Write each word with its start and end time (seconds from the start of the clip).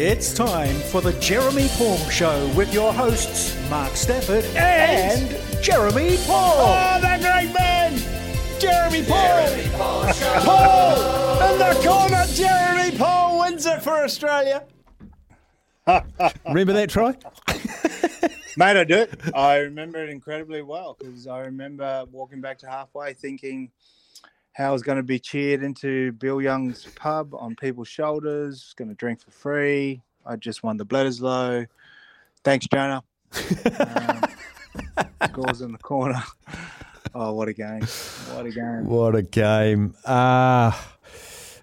It's 0.00 0.32
time 0.32 0.76
for 0.76 1.00
the 1.00 1.12
Jeremy 1.14 1.66
Paul 1.72 1.96
Show 2.08 2.48
with 2.56 2.72
your 2.72 2.92
hosts, 2.92 3.58
Mark 3.68 3.96
Stafford 3.96 4.44
and 4.54 5.36
Jeremy 5.60 6.16
Paul. 6.18 6.54
Oh, 6.56 7.00
that 7.00 7.20
great 7.20 7.52
man, 7.52 7.98
Jeremy 8.60 9.04
Paul. 9.04 10.12
Paul 10.44 11.52
in 11.52 11.58
the 11.58 11.80
corner. 11.84 12.24
Jeremy 12.32 12.96
Paul 12.96 13.40
wins 13.40 13.66
it 13.66 13.82
for 13.82 14.04
Australia. 14.04 14.62
Remember 16.46 16.74
that 16.74 16.90
try? 16.90 17.16
Mate, 18.56 18.76
I 18.76 18.84
do. 18.84 19.08
I 19.34 19.56
remember 19.56 20.04
it 20.04 20.10
incredibly 20.10 20.62
well 20.62 20.96
because 20.96 21.26
I 21.26 21.40
remember 21.40 22.04
walking 22.12 22.40
back 22.40 22.58
to 22.58 22.68
halfway 22.68 23.14
thinking 23.14 23.72
how 24.58 24.74
I 24.74 24.82
going 24.82 24.96
to 24.96 25.04
be 25.04 25.20
cheered 25.20 25.62
into 25.62 26.10
Bill 26.12 26.42
Young's 26.42 26.84
pub 26.96 27.32
on 27.32 27.54
people's 27.54 27.86
shoulders, 27.86 28.74
going 28.76 28.88
to 28.88 28.94
drink 28.96 29.20
for 29.20 29.30
free. 29.30 30.02
I 30.26 30.34
just 30.34 30.64
won 30.64 30.76
the 30.76 30.84
Bledisloe. 30.84 31.68
Thanks, 32.42 32.66
Jonah. 32.66 33.04
um, 33.32 34.22
in 35.60 35.72
the 35.72 35.78
corner. 35.80 36.20
Oh, 37.14 37.34
what 37.34 37.46
a 37.46 37.52
game. 37.52 37.82
What 38.32 38.46
a 38.46 38.50
game. 38.50 38.84
What 38.86 39.14
a 39.14 39.22
game. 39.22 39.94
Ah. 40.04 40.76
Uh, 40.76 40.94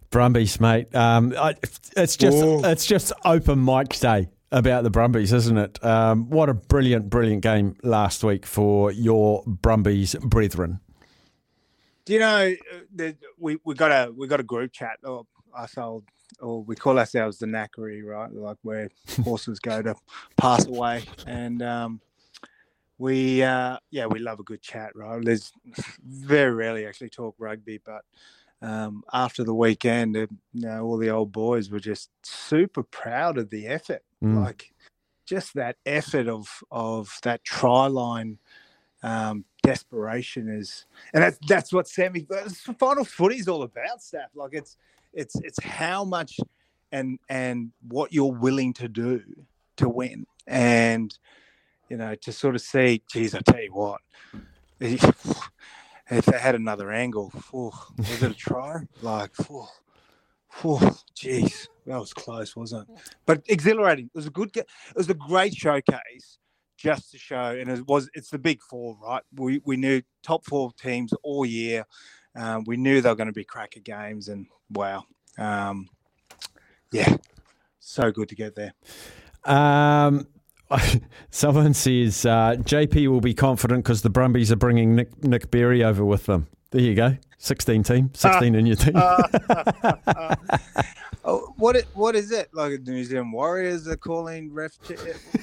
Brumbies, 0.10 0.62
mate. 0.62 0.96
Um, 0.96 1.34
I, 1.38 1.56
it's 1.98 2.16
just 2.16 2.38
Ooh. 2.38 2.64
it's 2.64 2.86
just 2.86 3.12
open 3.26 3.66
mic 3.66 3.90
day 4.00 4.30
about 4.50 4.86
the 4.86 4.90
Brumbies, 4.90 5.34
isn't 5.34 5.58
it? 5.58 5.84
Um, 5.84 6.30
what 6.30 6.48
a 6.48 6.54
brilliant, 6.54 7.10
brilliant 7.10 7.44
game 7.44 7.76
last 7.84 8.24
week 8.24 8.46
for 8.46 8.94
your 8.94 9.44
Brumbies 9.46 10.16
brethren. 10.24 10.80
Do 12.06 12.14
you 12.14 12.20
know 12.20 12.54
uh, 13.00 13.12
we 13.40 13.58
we 13.64 13.74
got 13.74 13.92
a 13.92 14.12
we 14.12 14.28
got 14.28 14.40
a 14.40 14.44
group 14.44 14.72
chat 14.72 15.00
or 15.04 15.26
us 15.56 15.78
old 15.78 16.04
or 16.40 16.64
we 16.64 16.76
call 16.76 17.00
ourselves 17.00 17.40
the 17.40 17.46
knackery, 17.46 18.04
right? 18.04 18.32
Like 18.32 18.58
where 18.62 18.90
horses 19.24 19.60
go 19.60 19.82
to 19.82 19.96
pass 20.38 20.66
away, 20.68 21.04
and 21.26 21.62
um, 21.62 22.02
we 22.98 23.44
uh, 23.44 23.78
yeah 23.92 24.06
we 24.06 24.20
love 24.20 24.40
a 24.40 24.44
good 24.44 24.62
chat, 24.62 24.96
right? 24.96 25.24
There's 25.24 25.52
very 26.06 26.54
rarely 26.54 26.86
actually 26.86 27.10
talk 27.10 27.36
rugby, 27.38 27.82
but 27.84 28.04
um, 28.62 29.04
after 29.14 29.44
the 29.44 29.54
weekend, 29.54 30.16
uh, 30.16 30.28
you 30.54 30.68
know, 30.68 30.84
all 30.84 30.98
the 30.98 31.10
old 31.10 31.32
boys 31.32 31.70
were 31.70 31.80
just 31.80 32.10
super 32.24 32.84
proud 32.84 33.38
of 33.38 33.50
the 33.50 33.68
effort, 33.68 34.04
mm. 34.24 34.44
like 34.44 34.74
just 35.26 35.54
that 35.56 35.78
effort 35.86 36.28
of 36.28 36.64
of 36.72 37.18
that 37.24 37.44
try 37.44 37.88
line 37.88 38.38
um, 39.06 39.46
desperation 39.62 40.50
is, 40.50 40.86
and 41.14 41.24
that's 41.24 41.38
that's 41.48 41.72
what 41.72 41.88
semi 41.88 42.26
final 42.80 43.06
footy 43.06 43.38
is 43.38 43.48
all 43.48 43.62
about. 43.62 44.02
Stuff 44.02 44.32
like 44.34 44.54
it's 44.54 44.78
it's 45.14 45.36
it's 45.36 45.64
how 45.64 46.04
much 46.04 46.40
and 46.92 47.20
and 47.30 47.72
what 47.88 48.12
you're 48.12 48.34
willing 48.34 48.74
to 48.74 48.88
do 48.88 49.22
to 49.78 49.88
win, 49.88 50.26
and 50.48 51.16
you 51.88 51.98
know 51.98 52.16
to 52.16 52.32
sort 52.32 52.56
of 52.56 52.62
see. 52.62 53.04
Geez, 53.12 53.36
I 53.36 53.42
tell 53.42 53.62
you 53.62 53.74
what, 53.74 54.02
if 54.80 56.26
they 56.26 56.40
had 56.40 56.56
another 56.56 56.92
angle, 56.92 57.32
oh, 57.54 57.88
was 58.00 58.24
it 58.24 58.32
a 58.32 58.34
try? 58.34 58.88
Like, 59.04 59.34
oh, 59.52 59.70
oh, 60.64 60.98
geez, 61.14 61.70
that 61.86 62.00
was 62.00 62.12
close, 62.12 62.56
wasn't 62.56 62.90
it? 62.90 62.98
But 63.28 63.44
exhilarating. 63.48 64.06
It 64.06 64.16
was 64.16 64.26
a 64.26 64.32
good. 64.32 64.50
It 64.58 64.68
was 64.96 65.12
a 65.12 65.14
great 65.14 65.54
showcase 65.54 66.40
just 66.78 67.12
to 67.12 67.18
show, 67.18 67.56
and 67.58 67.70
it 67.70 67.88
was 67.88 68.10
it's 68.14 68.30
the 68.30 68.40
big 68.40 68.62
four, 68.62 68.98
right? 69.04 69.24
We 69.36 69.62
we 69.66 69.78
knew 69.78 70.02
top 70.24 70.46
four 70.46 70.72
teams 70.74 71.14
all 71.24 71.46
year. 71.46 71.86
Um, 72.36 72.64
we 72.66 72.78
knew 72.78 73.02
they 73.02 73.10
were 73.10 73.16
going 73.16 73.28
to 73.28 73.34
be 73.34 73.46
cracker 73.46 73.80
games, 73.80 74.28
and 74.28 74.48
wow, 74.70 75.06
um, 75.38 75.90
yeah, 76.92 77.16
so 77.80 78.12
good 78.12 78.30
to 78.30 78.36
get 78.36 78.56
there. 78.56 78.74
Um, 79.46 80.28
someone 81.30 81.74
says 81.74 82.26
uh, 82.26 82.56
JP 82.60 83.08
will 83.08 83.22
be 83.22 83.34
confident 83.34 83.84
because 83.84 84.02
the 84.02 84.10
Brumbies 84.10 84.52
are 84.52 84.58
bringing 84.58 84.96
Nick 84.96 85.24
Nic 85.24 85.52
Berry 85.52 85.84
over 85.84 86.04
with 86.04 86.26
them. 86.26 86.48
There 86.72 86.82
you 86.82 86.96
go, 86.96 87.18
sixteen 87.38 87.84
team, 87.84 88.12
sixteen 88.14 88.56
in 88.56 88.66
your 88.66 88.76
team. 88.76 88.96
what 91.58 91.76
it, 91.76 91.86
what 91.94 92.16
is 92.16 92.32
it? 92.32 92.50
Like 92.54 92.84
the 92.84 92.92
New 92.92 93.04
Zealand 93.04 93.34
Warriors 93.34 93.88
are 93.88 93.96
calling 93.96 94.54
ref? 94.54 94.78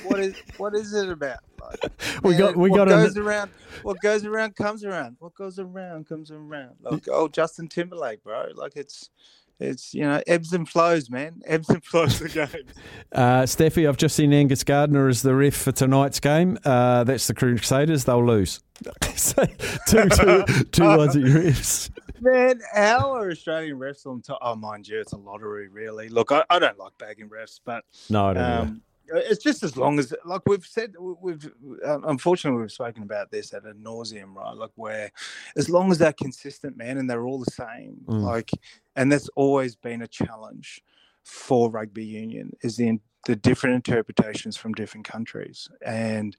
What 0.05 0.21
is 0.21 0.35
what 0.57 0.75
is 0.75 0.93
it 0.93 1.09
about? 1.09 1.41
Like, 1.61 1.93
we 2.23 2.37
got 2.37 2.57
we 2.57 2.71
what 2.71 2.77
got 2.77 2.89
goes 2.89 3.17
a... 3.17 3.23
around. 3.23 3.51
What 3.83 4.01
goes 4.01 4.25
around 4.25 4.57
comes 4.57 4.85
around. 4.85 5.17
What 5.21 5.35
goes 5.35 5.59
around 5.59 6.07
comes 6.07 6.31
around. 6.31 6.77
Like 6.83 7.09
oh, 7.11 7.29
Justin 7.29 7.69
Timberlake, 7.69 8.23
bro. 8.23 8.49
Like 8.55 8.77
it's 8.77 9.11
it's 9.59 9.95
you 9.95 10.03
know 10.03 10.23
ebbs 10.27 10.53
and 10.53 10.69
flows, 10.69 11.11
man. 11.11 11.41
Ebbs 11.47 11.69
and 11.69 11.85
flows 11.85 12.19
the 12.19 12.29
game. 12.29 12.67
Uh, 13.13 13.43
Steffi, 13.43 13.89
I've 13.89 13.97
just 13.97 14.17
seen 14.17 14.33
Angus 14.33 14.65
Gardner 14.65 15.09
as 15.09 15.23
the 15.23 15.35
ref 15.35 15.55
for 15.55 15.73
tonight's 15.73 16.21
game. 16.21 16.59
Uh, 16.65 17.05
that's 17.05 17.27
the 17.27 17.35
Crusaders. 17.35 18.05
They'll 18.05 18.27
lose. 18.27 18.61
so 19.17 19.45
two, 19.87 20.09
two, 20.09 20.45
two 20.73 20.83
your 20.85 21.43
refs. 21.43 21.91
Man, 22.21 22.61
how 22.73 23.13
are 23.15 23.31
Australian 23.31 23.79
refs 23.79 24.07
on 24.07 24.23
top? 24.23 24.39
Oh, 24.43 24.55
mind 24.55 24.87
you, 24.87 25.01
it's 25.01 25.13
a 25.13 25.17
lottery, 25.17 25.69
really. 25.69 26.09
Look, 26.09 26.31
I, 26.33 26.45
I 26.51 26.59
don't 26.59 26.79
like 26.79 26.93
bagging 26.99 27.29
refs, 27.29 27.61
but 27.65 27.85
no, 28.11 28.27
I 28.27 28.35
don't. 28.35 28.45
Um, 28.45 28.83
it's 29.15 29.43
just 29.43 29.63
as 29.63 29.77
long 29.77 29.99
as, 29.99 30.15
like 30.25 30.43
we've 30.47 30.65
said, 30.65 30.95
we've 30.99 31.51
uh, 31.85 32.01
unfortunately 32.03 32.61
we've 32.61 32.73
spoken 32.73 33.03
about 33.03 33.31
this 33.31 33.53
at 33.53 33.65
a 33.65 33.75
nauseum, 33.75 34.35
right? 34.35 34.57
Like 34.57 34.71
where, 34.77 35.11
as 35.57 35.69
long 35.69 35.91
as 35.91 35.99
they're 35.99 36.13
consistent, 36.13 36.77
man, 36.77 36.99
and 36.99 37.09
they're 37.09 37.25
all 37.25 37.39
the 37.39 37.51
same, 37.51 37.97
mm. 38.07 38.23
like, 38.23 38.51
and 38.97 39.11
that's 39.11 39.29
always 39.37 39.77
been 39.77 40.03
a 40.03 40.09
challenge 40.09 40.83
for 41.25 41.71
rugby 41.71 42.05
union 42.05 42.51
is 42.63 42.77
the 42.77 42.99
the 43.27 43.37
different 43.37 43.77
interpretations 43.77 44.57
from 44.57 44.73
different 44.73 45.07
countries, 45.07 45.69
and 45.85 46.37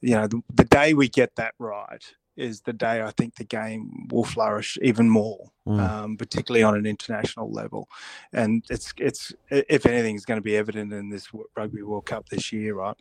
you 0.00 0.14
know 0.14 0.26
the, 0.26 0.40
the 0.54 0.64
day 0.64 0.94
we 0.94 1.08
get 1.08 1.34
that 1.36 1.54
right 1.58 2.14
is 2.36 2.62
the 2.62 2.72
day 2.72 3.02
I 3.02 3.10
think 3.10 3.34
the 3.34 3.44
game 3.44 4.08
will 4.10 4.24
flourish 4.24 4.78
even 4.82 5.08
more, 5.08 5.50
mm. 5.66 5.78
um, 5.80 6.16
particularly 6.16 6.62
on 6.62 6.76
an 6.76 6.86
international 6.86 7.50
level. 7.50 7.88
And 8.32 8.64
it's 8.70 8.92
it's 8.96 9.32
if 9.50 9.86
anything 9.86 10.16
is 10.16 10.24
going 10.24 10.38
to 10.38 10.42
be 10.42 10.56
evident 10.56 10.92
in 10.92 11.10
this 11.10 11.28
Rugby 11.56 11.82
World 11.82 12.06
Cup 12.06 12.28
this 12.28 12.52
year, 12.52 12.74
right? 12.74 12.96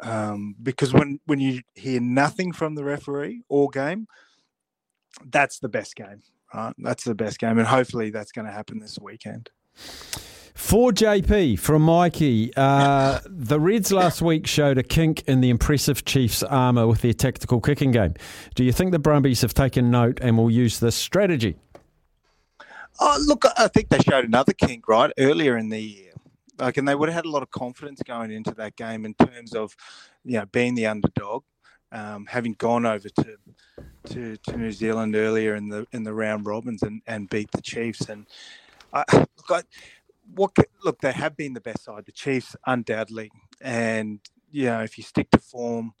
Um, 0.00 0.54
because 0.62 0.92
when 0.92 1.20
when 1.26 1.40
you 1.40 1.62
hear 1.74 2.00
nothing 2.00 2.52
from 2.52 2.74
the 2.74 2.84
referee 2.84 3.42
all 3.48 3.68
game, 3.68 4.06
that's 5.26 5.58
the 5.58 5.68
best 5.68 5.96
game, 5.96 6.22
right? 6.52 6.74
That's 6.78 7.04
the 7.04 7.14
best 7.14 7.38
game, 7.38 7.58
and 7.58 7.66
hopefully 7.66 8.10
that's 8.10 8.32
going 8.32 8.46
to 8.46 8.52
happen 8.52 8.78
this 8.78 8.98
weekend. 9.00 9.50
For 10.64 10.92
JP 10.92 11.58
from 11.58 11.82
Mikey, 11.82 12.50
uh, 12.56 13.20
the 13.26 13.60
Reds 13.60 13.92
last 13.92 14.22
week 14.22 14.46
showed 14.46 14.78
a 14.78 14.82
kink 14.82 15.22
in 15.28 15.42
the 15.42 15.50
impressive 15.50 16.06
Chiefs' 16.06 16.42
armour 16.42 16.86
with 16.86 17.02
their 17.02 17.12
tactical 17.12 17.60
kicking 17.60 17.92
game. 17.92 18.14
Do 18.54 18.64
you 18.64 18.72
think 18.72 18.90
the 18.90 18.98
Brumbies 18.98 19.42
have 19.42 19.52
taken 19.52 19.90
note 19.90 20.20
and 20.22 20.38
will 20.38 20.50
use 20.50 20.80
this 20.80 20.96
strategy? 20.96 21.56
Oh, 22.98 23.22
look, 23.26 23.44
I 23.58 23.68
think 23.68 23.90
they 23.90 23.98
showed 23.98 24.24
another 24.24 24.54
kink 24.54 24.88
right 24.88 25.12
earlier 25.18 25.58
in 25.58 25.68
the 25.68 25.78
year. 25.78 26.12
Like, 26.58 26.78
and 26.78 26.88
they 26.88 26.94
would 26.94 27.10
have 27.10 27.16
had 27.16 27.26
a 27.26 27.30
lot 27.30 27.42
of 27.42 27.50
confidence 27.50 28.00
going 28.02 28.32
into 28.32 28.54
that 28.54 28.74
game 28.74 29.04
in 29.04 29.12
terms 29.12 29.54
of, 29.54 29.76
you 30.24 30.38
know, 30.38 30.46
being 30.46 30.74
the 30.74 30.86
underdog, 30.86 31.44
um, 31.92 32.24
having 32.24 32.54
gone 32.54 32.86
over 32.86 33.10
to, 33.10 33.36
to 34.06 34.36
to 34.38 34.56
New 34.56 34.72
Zealand 34.72 35.14
earlier 35.14 35.56
in 35.56 35.68
the 35.68 35.86
in 35.92 36.04
the 36.04 36.14
round 36.14 36.46
robins 36.46 36.82
and, 36.82 37.02
and 37.06 37.28
beat 37.28 37.50
the 37.52 37.60
Chiefs. 37.60 38.08
And 38.08 38.26
I, 38.94 39.04
look, 39.12 39.50
I, 39.50 39.62
what 40.34 40.52
look 40.84 41.00
they 41.00 41.12
have 41.12 41.36
been 41.36 41.54
the 41.54 41.60
best 41.60 41.84
side, 41.84 42.04
the 42.06 42.12
Chiefs 42.12 42.56
undoubtedly, 42.66 43.30
and 43.60 44.20
you 44.50 44.66
know 44.66 44.82
if 44.82 44.98
you 44.98 45.04
stick 45.04 45.30
to 45.30 45.38
form, 45.38 45.94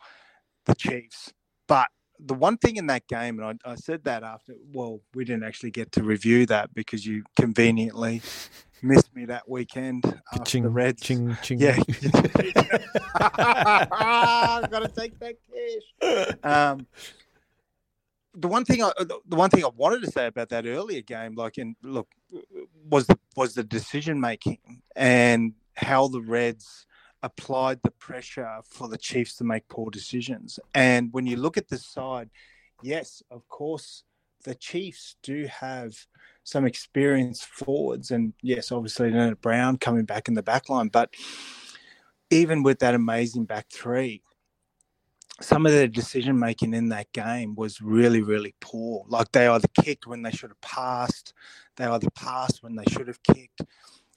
the 0.66 0.74
Chiefs. 0.74 1.32
But 1.66 1.88
the 2.18 2.34
one 2.34 2.58
thing 2.58 2.76
in 2.76 2.86
that 2.88 3.06
game, 3.08 3.38
and 3.40 3.60
I, 3.64 3.72
I 3.72 3.74
said 3.74 4.04
that 4.04 4.22
after, 4.22 4.54
well, 4.72 5.00
we 5.14 5.24
didn't 5.24 5.44
actually 5.44 5.70
get 5.70 5.92
to 5.92 6.02
review 6.02 6.46
that 6.46 6.74
because 6.74 7.04
you 7.04 7.24
conveniently 7.36 8.22
missed 8.82 9.14
me 9.14 9.24
that 9.26 9.48
weekend 9.48 10.04
after 10.32 10.44
ching, 10.44 10.62
the 10.62 10.68
Reds. 10.68 11.02
Ching, 11.02 11.36
ching. 11.42 11.58
Yeah, 11.58 11.76
I've 13.16 14.70
got 14.70 14.80
to 14.80 14.90
take 14.94 15.18
that 15.18 15.36
cash. 15.50 16.36
Um, 16.44 16.86
the 18.34 18.48
one 18.48 18.64
thing 18.64 18.82
I 18.82 18.90
the 18.98 19.36
one 19.36 19.50
thing 19.50 19.64
I 19.64 19.70
wanted 19.76 20.02
to 20.02 20.10
say 20.10 20.26
about 20.26 20.48
that 20.50 20.66
earlier 20.66 21.02
game, 21.02 21.34
like 21.34 21.58
in 21.58 21.76
look, 21.82 22.08
was 22.88 23.06
was 23.36 23.54
the 23.54 23.64
decision 23.64 24.20
making 24.20 24.82
and 24.94 25.54
how 25.74 26.08
the 26.08 26.20
Reds 26.20 26.86
applied 27.22 27.80
the 27.82 27.90
pressure 27.90 28.60
for 28.64 28.88
the 28.88 28.98
Chiefs 28.98 29.36
to 29.36 29.44
make 29.44 29.66
poor 29.68 29.90
decisions. 29.90 30.60
And 30.74 31.12
when 31.12 31.26
you 31.26 31.36
look 31.36 31.56
at 31.56 31.68
the 31.68 31.78
side, 31.78 32.30
yes, 32.82 33.22
of 33.30 33.48
course, 33.48 34.04
the 34.44 34.54
Chiefs 34.54 35.16
do 35.22 35.46
have 35.46 35.96
some 36.44 36.66
experienced 36.66 37.46
forwards, 37.46 38.10
and 38.10 38.34
yes, 38.42 38.70
obviously 38.70 39.10
Lienert-Brown 39.10 39.78
coming 39.78 40.04
back 40.04 40.28
in 40.28 40.34
the 40.34 40.42
back 40.42 40.68
line, 40.68 40.88
but 40.88 41.14
even 42.30 42.62
with 42.62 42.80
that 42.80 42.94
amazing 42.94 43.46
back 43.46 43.66
three, 43.70 44.22
some 45.40 45.66
of 45.66 45.72
their 45.72 45.88
decision 45.88 46.38
making 46.38 46.74
in 46.74 46.88
that 46.90 47.12
game 47.12 47.54
was 47.54 47.80
really, 47.80 48.22
really 48.22 48.54
poor. 48.60 49.04
Like 49.08 49.32
they 49.32 49.46
either 49.46 49.68
kicked 49.82 50.06
when 50.06 50.22
they 50.22 50.30
should 50.30 50.50
have 50.50 50.60
passed, 50.60 51.34
they 51.76 51.84
either 51.84 52.10
passed 52.10 52.62
when 52.62 52.76
they 52.76 52.84
should 52.90 53.08
have 53.08 53.22
kicked. 53.22 53.62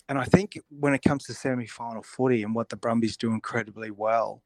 And 0.10 0.18
I 0.18 0.26
think 0.26 0.60
when 0.70 0.94
it 0.94 1.02
comes 1.02 1.26
to 1.26 1.34
semi 1.34 1.68
final 1.68 2.04
footy 2.04 2.44
and 2.44 2.56
what 2.56 2.70
the 2.70 2.78
Brumbies 2.78 3.18
do 3.18 3.34
incredibly 3.34 3.92
well 3.92 4.42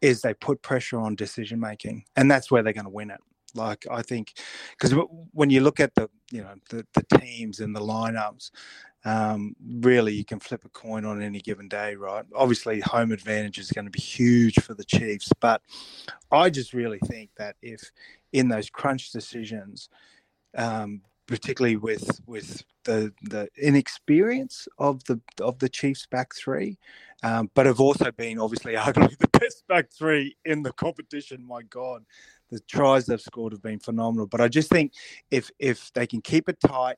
is 0.00 0.20
they 0.20 0.34
put 0.34 0.62
pressure 0.62 0.98
on 0.98 1.14
decision 1.14 1.60
making, 1.60 2.04
and 2.16 2.30
that's 2.30 2.50
where 2.50 2.62
they're 2.62 2.72
going 2.72 2.84
to 2.84 2.90
win 2.90 3.10
it. 3.10 3.20
Like 3.54 3.86
I 3.90 4.02
think, 4.02 4.34
because 4.78 4.94
when 5.32 5.50
you 5.50 5.60
look 5.60 5.80
at 5.80 5.94
the 5.94 6.08
you 6.30 6.42
know 6.42 6.54
the, 6.70 6.86
the 6.94 7.18
teams 7.18 7.60
and 7.60 7.74
the 7.74 7.80
lineups, 7.80 8.50
um, 9.04 9.54
really 9.60 10.14
you 10.14 10.24
can 10.24 10.40
flip 10.40 10.64
a 10.64 10.68
coin 10.68 11.04
on 11.04 11.22
any 11.22 11.40
given 11.40 11.68
day, 11.68 11.94
right? 11.94 12.24
Obviously, 12.34 12.80
home 12.80 13.12
advantage 13.12 13.58
is 13.58 13.70
going 13.70 13.84
to 13.84 13.90
be 13.90 14.00
huge 14.00 14.60
for 14.60 14.74
the 14.74 14.84
Chiefs, 14.84 15.30
but 15.40 15.62
I 16.30 16.50
just 16.50 16.72
really 16.72 17.00
think 17.00 17.30
that 17.36 17.56
if 17.62 17.90
in 18.32 18.48
those 18.48 18.70
crunch 18.70 19.10
decisions, 19.12 19.88
um, 20.56 21.02
particularly 21.26 21.76
with 21.76 22.20
with 22.26 22.62
the 22.84 23.12
the 23.22 23.48
inexperience 23.56 24.68
of 24.78 25.02
the 25.04 25.20
of 25.40 25.58
the 25.58 25.68
Chiefs 25.68 26.06
back 26.06 26.34
three, 26.34 26.78
um, 27.22 27.50
but 27.54 27.66
have 27.66 27.80
also 27.80 28.10
been 28.12 28.38
obviously 28.38 28.74
arguably 28.76 29.18
the 29.18 29.38
best 29.38 29.66
back 29.68 29.90
three 29.90 30.36
in 30.44 30.62
the 30.62 30.72
competition. 30.72 31.46
My 31.46 31.62
God, 31.62 32.04
the 32.52 32.60
tries 32.60 33.06
they've 33.06 33.20
scored 33.20 33.52
have 33.52 33.62
been 33.62 33.80
phenomenal. 33.80 34.26
But 34.26 34.42
I 34.42 34.48
just 34.48 34.68
think 34.68 34.92
if 35.30 35.50
if 35.58 35.90
they 35.94 36.06
can 36.06 36.20
keep 36.20 36.48
it 36.48 36.58
tight 36.60 36.96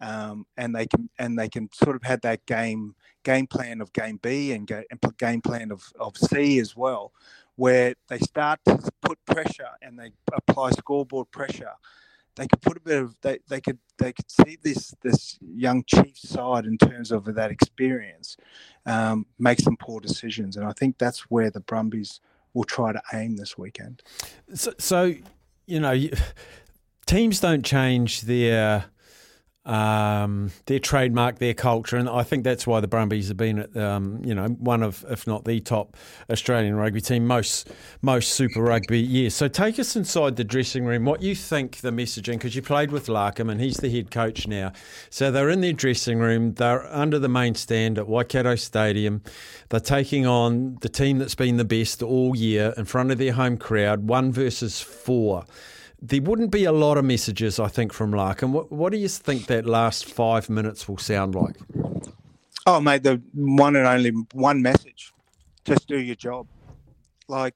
um, 0.00 0.46
and 0.56 0.74
they 0.74 0.86
can 0.86 1.08
and 1.18 1.38
they 1.38 1.48
can 1.48 1.68
sort 1.72 1.96
of 1.96 2.02
have 2.02 2.22
that 2.22 2.44
game 2.46 2.94
game 3.22 3.46
plan 3.46 3.80
of 3.80 3.92
game 3.92 4.18
B 4.22 4.52
and, 4.52 4.66
go, 4.66 4.82
and 4.90 5.00
game 5.18 5.42
plan 5.42 5.70
of, 5.70 5.92
of 6.00 6.16
C 6.16 6.58
as 6.58 6.74
well, 6.74 7.12
where 7.56 7.94
they 8.08 8.18
start 8.18 8.60
to 8.66 8.78
put 9.02 9.18
pressure 9.26 9.70
and 9.82 9.98
they 9.98 10.12
apply 10.32 10.70
scoreboard 10.70 11.30
pressure. 11.30 11.72
They 12.36 12.46
could 12.46 12.60
put 12.60 12.76
a 12.76 12.80
bit 12.80 13.02
of 13.02 13.16
they, 13.22 13.38
they 13.48 13.60
could 13.60 13.78
they 13.98 14.12
could 14.12 14.30
see 14.30 14.58
this 14.62 14.94
this 15.02 15.38
young 15.40 15.84
Chiefs 15.84 16.28
side 16.28 16.64
in 16.64 16.78
terms 16.78 17.12
of 17.12 17.24
that 17.34 17.50
experience 17.50 18.36
um, 18.86 19.26
make 19.38 19.60
some 19.60 19.76
poor 19.76 20.00
decisions, 20.00 20.56
and 20.56 20.66
I 20.66 20.72
think 20.72 20.96
that's 20.98 21.30
where 21.30 21.50
the 21.50 21.60
Brumbies 21.60 22.20
will 22.56 22.64
try 22.64 22.90
to 22.90 23.02
aim 23.12 23.36
this 23.36 23.58
weekend. 23.58 24.02
So, 24.54 24.72
so 24.78 25.14
you 25.66 25.78
know, 25.78 25.94
teams 27.06 27.38
don't 27.38 27.64
change 27.64 28.22
their 28.22 28.86
um, 29.66 30.52
their 30.66 30.78
trademark, 30.78 31.38
their 31.38 31.52
culture, 31.52 31.96
and 31.96 32.08
I 32.08 32.22
think 32.22 32.44
that's 32.44 32.66
why 32.66 32.78
the 32.80 32.86
Brumbies 32.86 33.28
have 33.28 33.36
been, 33.36 33.76
um, 33.76 34.22
you 34.24 34.34
know, 34.34 34.46
one 34.46 34.82
of, 34.82 35.04
if 35.10 35.26
not 35.26 35.44
the 35.44 35.60
top 35.60 35.96
Australian 36.30 36.76
rugby 36.76 37.00
team 37.00 37.26
most 37.26 37.70
most 38.00 38.32
Super 38.32 38.62
Rugby 38.62 39.00
years. 39.00 39.34
So 39.34 39.48
take 39.48 39.78
us 39.80 39.96
inside 39.96 40.36
the 40.36 40.44
dressing 40.44 40.84
room. 40.84 41.04
What 41.04 41.20
you 41.20 41.34
think 41.34 41.78
the 41.78 41.90
messaging? 41.90 42.34
Because 42.34 42.54
you 42.54 42.62
played 42.62 42.92
with 42.92 43.08
Larkham, 43.08 43.50
and 43.50 43.60
he's 43.60 43.78
the 43.78 43.90
head 43.90 44.12
coach 44.12 44.46
now. 44.46 44.72
So 45.10 45.32
they're 45.32 45.50
in 45.50 45.60
their 45.60 45.72
dressing 45.72 46.20
room. 46.20 46.54
They're 46.54 46.86
under 46.94 47.18
the 47.18 47.28
main 47.28 47.56
stand 47.56 47.98
at 47.98 48.06
Waikato 48.06 48.54
Stadium. 48.54 49.22
They're 49.70 49.80
taking 49.80 50.26
on 50.26 50.78
the 50.80 50.88
team 50.88 51.18
that's 51.18 51.34
been 51.34 51.56
the 51.56 51.64
best 51.64 52.02
all 52.04 52.36
year 52.36 52.72
in 52.76 52.84
front 52.84 53.10
of 53.10 53.18
their 53.18 53.32
home 53.32 53.56
crowd, 53.56 54.06
one 54.06 54.30
versus 54.30 54.80
four 54.80 55.44
there 56.00 56.22
wouldn't 56.22 56.50
be 56.50 56.64
a 56.64 56.72
lot 56.72 56.98
of 56.98 57.04
messages, 57.04 57.58
I 57.58 57.68
think, 57.68 57.92
from 57.92 58.12
Larkham. 58.12 58.50
What, 58.50 58.70
what 58.70 58.92
do 58.92 58.98
you 58.98 59.08
think 59.08 59.46
that 59.46 59.66
last 59.66 60.04
five 60.06 60.48
minutes 60.50 60.88
will 60.88 60.98
sound 60.98 61.34
like? 61.34 61.56
Oh, 62.66 62.80
mate, 62.80 63.02
the 63.02 63.22
one 63.32 63.76
and 63.76 63.86
only 63.86 64.10
one 64.32 64.60
message: 64.60 65.12
just 65.64 65.88
do 65.88 65.98
your 65.98 66.16
job. 66.16 66.46
Like 67.28 67.54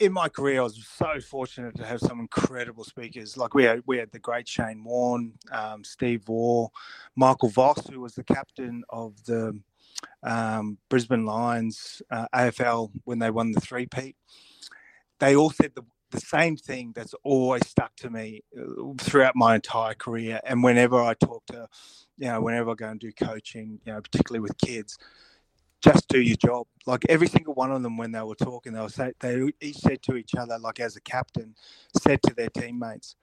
in 0.00 0.12
my 0.12 0.28
career, 0.28 0.60
I 0.60 0.64
was 0.64 0.86
so 0.86 1.20
fortunate 1.20 1.76
to 1.76 1.84
have 1.84 2.00
some 2.00 2.20
incredible 2.20 2.84
speakers. 2.84 3.36
Like 3.36 3.54
we 3.54 3.64
had, 3.64 3.82
we 3.86 3.98
had 3.98 4.10
the 4.12 4.18
great 4.18 4.48
Shane 4.48 4.84
Warne, 4.84 5.32
um, 5.50 5.82
Steve 5.82 6.28
Waugh, 6.28 6.68
Michael 7.16 7.48
Voss, 7.48 7.86
who 7.88 8.00
was 8.00 8.14
the 8.14 8.24
captain 8.24 8.84
of 8.90 9.12
the 9.24 9.58
um, 10.22 10.78
Brisbane 10.88 11.24
Lions 11.24 12.00
uh, 12.10 12.26
AFL 12.34 12.90
when 13.04 13.18
they 13.18 13.30
won 13.30 13.52
the 13.52 13.60
three 13.60 13.86
peat. 13.86 14.16
They 15.18 15.34
all 15.36 15.50
said 15.50 15.72
the 15.74 15.84
the 16.14 16.20
same 16.20 16.56
thing 16.56 16.92
that's 16.94 17.14
always 17.24 17.66
stuck 17.66 17.94
to 17.96 18.10
me 18.10 18.42
uh, 18.58 18.94
throughout 18.98 19.36
my 19.36 19.56
entire 19.56 19.94
career. 19.94 20.40
And 20.44 20.62
whenever 20.62 21.02
I 21.02 21.14
talk 21.14 21.44
to, 21.46 21.68
you 22.18 22.28
know, 22.28 22.40
whenever 22.40 22.70
I 22.70 22.74
go 22.74 22.88
and 22.88 23.00
do 23.00 23.12
coaching, 23.12 23.80
you 23.84 23.92
know, 23.92 24.00
particularly 24.00 24.40
with 24.40 24.56
kids, 24.58 24.98
just 25.82 26.08
do 26.08 26.20
your 26.20 26.36
job. 26.36 26.66
Like 26.86 27.04
every 27.08 27.28
single 27.28 27.54
one 27.54 27.72
of 27.72 27.82
them, 27.82 27.96
when 27.98 28.12
they 28.12 28.22
were 28.22 28.36
talking, 28.36 28.72
they 28.72 28.80
were 28.80 28.88
say 28.88 29.12
they 29.20 29.50
each 29.60 29.76
said 29.78 30.02
to 30.04 30.16
each 30.16 30.34
other, 30.34 30.58
like 30.58 30.80
as 30.80 30.96
a 30.96 31.00
captain, 31.00 31.54
said 32.00 32.20
to 32.22 32.34
their 32.34 32.50
teammates, 32.50 33.16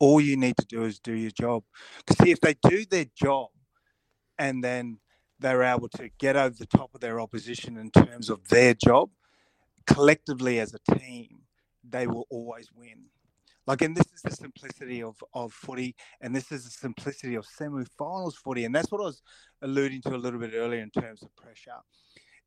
"All 0.00 0.20
you 0.20 0.36
need 0.36 0.56
to 0.58 0.66
do 0.66 0.84
is 0.84 0.98
do 0.98 1.12
your 1.12 1.30
job." 1.30 1.64
Because 1.98 2.24
see, 2.24 2.32
if 2.32 2.40
they 2.40 2.54
do 2.68 2.84
their 2.86 3.06
job, 3.14 3.50
and 4.38 4.64
then 4.64 4.98
they're 5.38 5.62
able 5.62 5.88
to 5.90 6.10
get 6.18 6.36
over 6.36 6.56
the 6.56 6.66
top 6.66 6.94
of 6.94 7.00
their 7.00 7.20
opposition 7.20 7.76
in 7.76 7.90
terms 7.90 8.30
of 8.30 8.48
their 8.48 8.74
job, 8.74 9.10
collectively 9.86 10.58
as 10.60 10.74
a 10.74 10.98
team, 10.98 11.41
they 11.88 12.06
will 12.06 12.26
always 12.30 12.70
win. 12.72 13.04
Like, 13.66 13.82
and 13.82 13.96
this 13.96 14.06
is 14.12 14.22
the 14.22 14.32
simplicity 14.32 15.02
of, 15.02 15.22
of 15.34 15.52
footy, 15.52 15.94
and 16.20 16.34
this 16.34 16.50
is 16.50 16.64
the 16.64 16.70
simplicity 16.70 17.36
of 17.36 17.46
semi-finals 17.46 18.36
footy, 18.36 18.64
and 18.64 18.74
that's 18.74 18.90
what 18.90 19.00
I 19.00 19.04
was 19.04 19.22
alluding 19.62 20.02
to 20.02 20.14
a 20.14 20.16
little 20.16 20.40
bit 20.40 20.52
earlier 20.54 20.80
in 20.80 20.90
terms 20.90 21.22
of 21.22 21.34
pressure, 21.36 21.78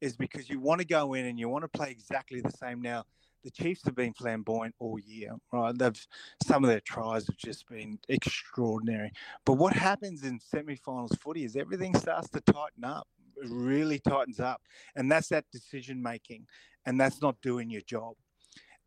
is 0.01 0.17
because 0.17 0.49
you 0.49 0.59
want 0.59 0.81
to 0.81 0.87
go 0.87 1.13
in 1.13 1.25
and 1.25 1.39
you 1.39 1.47
want 1.47 1.63
to 1.63 1.69
play 1.69 1.89
exactly 1.89 2.41
the 2.41 2.51
same. 2.51 2.81
Now, 2.81 3.05
the 3.45 3.51
Chiefs 3.51 3.85
have 3.85 3.95
been 3.95 4.13
flamboyant 4.13 4.75
all 4.79 4.99
year, 4.99 5.35
right? 5.53 5.77
They've 5.77 6.07
some 6.43 6.63
of 6.63 6.69
their 6.69 6.81
tries 6.81 7.27
have 7.27 7.37
just 7.37 7.67
been 7.69 7.99
extraordinary. 8.09 9.11
But 9.45 9.53
what 9.53 9.73
happens 9.73 10.23
in 10.23 10.39
semi-finals 10.39 11.15
footy 11.21 11.45
is 11.45 11.55
everything 11.55 11.95
starts 11.95 12.29
to 12.31 12.41
tighten 12.41 12.83
up. 12.83 13.07
Really 13.43 13.99
tightens 13.99 14.39
up, 14.39 14.61
and 14.95 15.11
that's 15.11 15.27
that 15.27 15.45
decision 15.51 16.01
making, 16.01 16.47
and 16.85 16.99
that's 16.99 17.21
not 17.21 17.39
doing 17.41 17.69
your 17.69 17.81
job. 17.81 18.15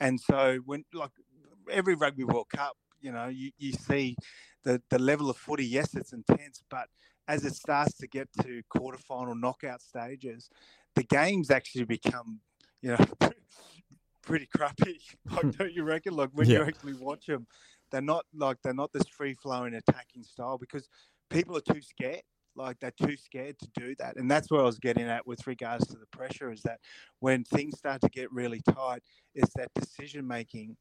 And 0.00 0.20
so 0.20 0.58
when 0.64 0.84
like 0.92 1.10
every 1.70 1.94
Rugby 1.94 2.24
World 2.24 2.48
Cup, 2.54 2.76
you 3.00 3.12
know, 3.12 3.26
you, 3.28 3.50
you 3.58 3.72
see 3.72 4.16
the, 4.64 4.82
the 4.90 4.98
level 4.98 5.30
of 5.30 5.36
footy, 5.36 5.66
yes, 5.66 5.94
it's 5.94 6.12
intense, 6.12 6.62
but 6.70 6.88
as 7.26 7.44
it 7.44 7.54
starts 7.54 7.96
to 7.98 8.06
get 8.06 8.28
to 8.42 8.62
quarterfinal 8.74 9.38
knockout 9.38 9.82
stages, 9.82 10.48
the 10.94 11.02
games 11.02 11.50
actually 11.50 11.84
become, 11.84 12.40
you 12.80 12.90
know, 12.90 13.04
pretty 14.22 14.48
crappy. 14.54 15.00
Like, 15.30 15.42
hmm. 15.42 15.50
don't 15.50 15.72
you 15.72 15.84
reckon? 15.84 16.14
Like 16.14 16.30
when 16.32 16.48
yeah. 16.48 16.58
you 16.58 16.64
actually 16.64 16.94
watch 16.94 17.26
them, 17.26 17.46
they're 17.90 18.00
not 18.00 18.24
like 18.34 18.58
they're 18.62 18.74
not 18.74 18.92
this 18.92 19.06
free 19.08 19.34
flowing 19.34 19.74
attacking 19.74 20.22
style 20.22 20.58
because 20.58 20.88
people 21.30 21.56
are 21.56 21.60
too 21.60 21.82
scared. 21.82 22.22
Like 22.58 22.80
they're 22.80 22.90
too 22.90 23.16
scared 23.16 23.56
to 23.60 23.68
do 23.74 23.94
that. 23.98 24.16
And 24.16 24.30
that's 24.30 24.50
where 24.50 24.60
I 24.60 24.64
was 24.64 24.78
getting 24.78 25.08
at 25.08 25.26
with 25.26 25.46
regards 25.46 25.86
to 25.88 25.96
the 25.96 26.06
pressure 26.06 26.52
is 26.52 26.62
that 26.62 26.80
when 27.20 27.44
things 27.44 27.78
start 27.78 28.00
to 28.02 28.08
get 28.08 28.32
really 28.32 28.60
tight, 28.60 29.02
it's 29.34 29.52
that 29.56 29.72
decision 29.74 30.26
making 30.26 30.76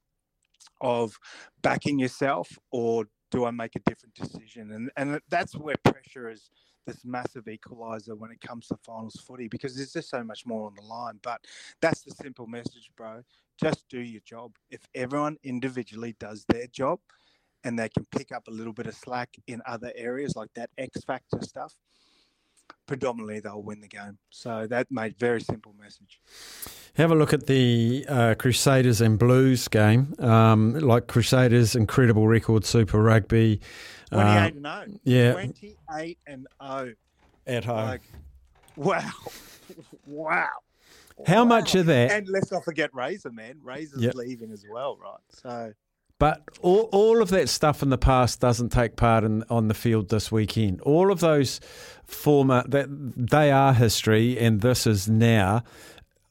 of 0.81 1.17
backing 1.61 1.99
yourself 1.99 2.49
or 2.71 3.05
do 3.29 3.45
I 3.45 3.51
make 3.51 3.75
a 3.75 3.79
different 3.79 4.15
decision? 4.15 4.71
And 4.71 4.91
and 4.97 5.21
that's 5.29 5.55
where 5.55 5.75
pressure 5.83 6.29
is 6.29 6.49
this 6.85 7.03
massive 7.05 7.47
equalizer 7.47 8.15
when 8.15 8.31
it 8.31 8.41
comes 8.41 8.67
to 8.67 8.77
finals 8.77 9.21
footy 9.27 9.47
because 9.47 9.75
there's 9.75 9.93
just 9.93 10.09
so 10.09 10.23
much 10.23 10.45
more 10.45 10.65
on 10.65 10.73
the 10.75 10.81
line. 10.81 11.19
But 11.21 11.41
that's 11.81 12.01
the 12.01 12.11
simple 12.11 12.47
message, 12.47 12.89
bro. 12.95 13.21
Just 13.61 13.83
do 13.89 13.99
your 13.99 14.21
job. 14.21 14.53
If 14.69 14.81
everyone 14.95 15.37
individually 15.43 16.15
does 16.19 16.45
their 16.47 16.67
job, 16.67 16.99
and 17.63 17.77
they 17.77 17.89
can 17.89 18.05
pick 18.11 18.31
up 18.31 18.47
a 18.47 18.51
little 18.51 18.73
bit 18.73 18.87
of 18.87 18.95
slack 18.95 19.29
in 19.47 19.61
other 19.65 19.91
areas 19.95 20.35
like 20.35 20.49
that 20.55 20.69
X 20.77 21.03
factor 21.03 21.39
stuff, 21.41 21.73
predominantly 22.85 23.39
they'll 23.39 23.61
win 23.61 23.81
the 23.81 23.87
game. 23.87 24.17
So 24.29 24.67
that 24.67 24.87
made 24.89 25.17
very 25.17 25.41
simple 25.41 25.73
message. 25.79 26.21
Have 26.95 27.11
a 27.11 27.15
look 27.15 27.33
at 27.33 27.47
the 27.47 28.05
uh, 28.07 28.35
Crusaders 28.35 29.01
and 29.01 29.19
Blues 29.19 29.67
game. 29.67 30.15
Um, 30.19 30.79
like 30.79 31.07
Crusaders, 31.07 31.75
incredible 31.75 32.27
record, 32.27 32.65
Super 32.65 33.01
Rugby. 33.01 33.61
28 34.11 34.23
uh, 34.23 34.75
and 34.75 34.89
0. 34.91 34.99
Yeah. 35.03 35.33
28 35.33 36.17
and 36.25 36.47
0. 36.63 36.93
At 37.45 37.65
home. 37.65 37.75
Like, 37.77 38.01
wow. 38.75 39.11
wow. 40.05 40.47
How 41.25 41.43
wow. 41.43 41.45
much 41.45 41.75
of 41.75 41.87
that? 41.87 42.11
And 42.11 42.27
let's 42.29 42.51
not 42.51 42.63
forget 42.63 42.93
Razor, 42.93 43.31
man. 43.31 43.59
Razor's 43.63 44.01
yep. 44.01 44.15
leaving 44.15 44.51
as 44.51 44.65
well, 44.69 44.97
right? 45.01 45.19
So 45.29 45.73
But 46.19 46.41
all, 46.61 46.89
all 46.91 47.21
of 47.21 47.29
that 47.29 47.47
stuff 47.47 47.83
in 47.83 47.89
the 47.89 47.97
past 47.97 48.39
doesn't 48.39 48.69
take 48.69 48.95
part 48.95 49.23
in, 49.23 49.43
on 49.49 49.67
the 49.67 49.73
field 49.73 50.09
this 50.09 50.31
weekend. 50.31 50.81
All 50.81 51.11
of 51.11 51.19
those 51.19 51.59
former 52.05 52.63
that 52.67 52.87
they 52.89 53.51
are 53.51 53.73
history, 53.73 54.37
and 54.39 54.61
this 54.61 54.87
is 54.87 55.07
now. 55.07 55.63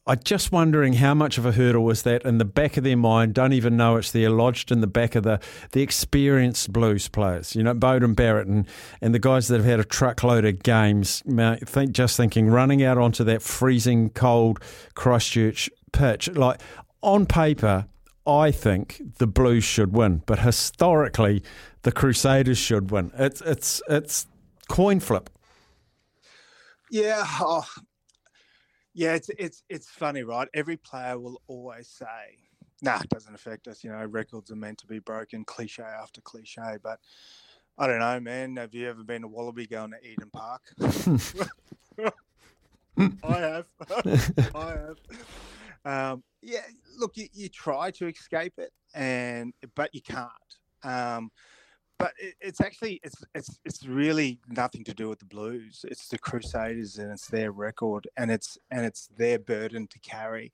I'm 0.08 0.20
just 0.22 0.52
wondering 0.52 0.94
how 0.94 1.14
much 1.14 1.36
of 1.36 1.44
a 1.44 1.50
hurdle 1.50 1.82
was 1.82 2.02
that 2.02 2.24
in 2.24 2.38
the 2.38 2.44
back 2.44 2.76
of 2.76 2.84
their 2.84 2.96
mind. 2.96 3.34
Don't 3.34 3.52
even 3.52 3.76
know 3.76 3.96
it's 3.96 4.12
there, 4.12 4.30
lodged 4.30 4.70
in 4.70 4.80
the 4.80 4.86
back 4.86 5.16
of 5.16 5.24
the 5.24 5.40
the 5.72 5.82
experienced 5.82 6.72
Blues 6.72 7.08
players. 7.08 7.56
You 7.56 7.64
know, 7.64 7.74
Beauden 7.74 8.14
Barrett 8.14 8.46
and, 8.46 8.68
and 9.00 9.12
the 9.12 9.18
guys 9.18 9.48
that 9.48 9.56
have 9.56 9.64
had 9.64 9.80
a 9.80 9.84
truckload 9.84 10.44
of 10.44 10.62
games. 10.62 11.24
Think 11.26 11.90
just 11.90 12.16
thinking 12.16 12.48
running 12.48 12.84
out 12.84 12.98
onto 12.98 13.24
that 13.24 13.42
freezing 13.42 14.10
cold 14.10 14.60
Christchurch 14.94 15.70
pitch. 15.92 16.28
Like 16.30 16.60
on 17.02 17.26
paper, 17.26 17.86
I 18.26 18.50
think 18.50 19.00
the 19.18 19.26
Blues 19.26 19.64
should 19.64 19.92
win, 19.92 20.22
but 20.26 20.40
historically, 20.40 21.42
the 21.82 21.92
Crusaders 21.92 22.58
should 22.58 22.90
win. 22.90 23.12
It's 23.16 23.40
it's 23.40 23.82
it's 23.88 24.26
coin 24.68 25.00
flip. 25.00 25.30
Yeah, 26.90 27.24
oh, 27.40 27.66
yeah, 28.94 29.14
it's 29.14 29.28
it's 29.38 29.62
it's 29.68 29.88
funny, 29.88 30.22
right? 30.22 30.48
Every 30.54 30.76
player 30.76 31.18
will 31.18 31.40
always 31.46 31.88
say, 31.88 32.38
"Nah, 32.82 33.00
it 33.00 33.08
doesn't 33.08 33.34
affect 33.34 33.68
us." 33.68 33.84
You 33.84 33.90
know, 33.90 34.04
records 34.04 34.50
are 34.50 34.56
meant 34.56 34.78
to 34.78 34.86
be 34.86 34.98
broken, 34.98 35.44
cliche 35.44 35.82
after 35.82 36.20
cliche. 36.20 36.78
But 36.82 37.00
I 37.78 37.86
don't 37.86 37.98
know, 37.98 38.20
man. 38.20 38.56
Have 38.56 38.74
you 38.74 38.88
ever 38.88 39.04
been 39.04 39.22
to 39.22 39.28
Wallaby 39.28 39.66
going 39.66 39.92
to 39.92 40.06
Eden 40.06 40.30
Park? 40.32 40.62
I 43.22 43.38
have. 43.38 43.66
I 44.54 44.70
have. 44.70 44.96
Um, 45.84 46.22
yeah, 46.46 46.60
look, 46.96 47.16
you, 47.16 47.26
you 47.32 47.48
try 47.48 47.90
to 47.90 48.06
escape 48.06 48.54
it, 48.58 48.70
and 48.94 49.52
but 49.74 49.92
you 49.92 50.00
can't. 50.00 50.30
Um, 50.84 51.30
but 51.98 52.12
it, 52.18 52.34
it's 52.40 52.60
actually 52.60 53.00
it's 53.02 53.16
it's 53.34 53.58
it's 53.64 53.84
really 53.84 54.38
nothing 54.48 54.84
to 54.84 54.94
do 54.94 55.08
with 55.08 55.18
the 55.18 55.24
Blues. 55.24 55.84
It's 55.88 56.08
the 56.08 56.18
Crusaders 56.18 56.98
and 56.98 57.10
it's 57.10 57.26
their 57.26 57.50
record 57.50 58.06
and 58.16 58.30
it's 58.30 58.56
and 58.70 58.86
it's 58.86 59.08
their 59.18 59.40
burden 59.40 59.88
to 59.88 59.98
carry. 60.00 60.52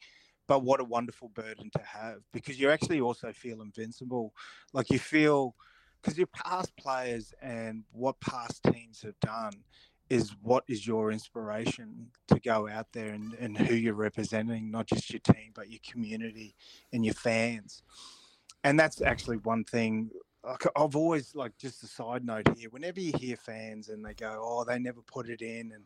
But 0.49 0.63
what 0.63 0.81
a 0.81 0.85
wonderful 0.85 1.29
burden 1.29 1.71
to 1.77 1.83
have 1.83 2.19
because 2.33 2.59
you 2.59 2.71
actually 2.71 3.01
also 3.01 3.33
feel 3.33 3.61
invincible. 3.61 4.33
Like 4.73 4.91
you 4.91 4.99
feel 4.99 5.55
because 6.01 6.17
your 6.17 6.29
past 6.29 6.75
players 6.77 7.35
and 7.43 7.85
what 7.93 8.19
past 8.21 8.63
teams 8.73 9.03
have 9.03 9.19
done 9.21 9.53
is 10.13 10.37
what 10.43 10.63
is 10.69 10.87
your 10.87 11.11
inspiration 11.11 12.09
to 12.29 12.39
go 12.39 12.69
out 12.69 12.87
there 12.93 13.15
and, 13.15 13.33
and 13.41 13.57
who 13.57 13.75
you're 13.75 13.95
representing, 13.95 14.71
not 14.71 14.87
just 14.87 15.11
your 15.11 15.21
team, 15.21 15.53
but 15.55 15.71
your 15.71 15.81
community 15.91 16.55
and 16.93 17.03
your 17.03 17.15
fans. 17.15 17.83
And 18.63 18.79
that's 18.79 19.01
actually 19.01 19.39
one 19.39 19.65
thing 19.65 20.11
I've 20.77 20.97
always 20.97 21.35
like 21.35 21.57
just 21.57 21.83
a 21.83 21.87
side 21.87 22.27
note 22.27 22.47
here. 22.59 22.69
Whenever 22.69 23.01
you 23.01 23.13
hear 23.19 23.37
fans 23.37 23.89
and 23.89 24.05
they 24.05 24.13
go, 24.13 24.39
"Oh, 24.45 24.65
they 24.65 24.79
never 24.79 25.01
put 25.01 25.31
it 25.31 25.41
in," 25.41 25.73
and 25.73 25.85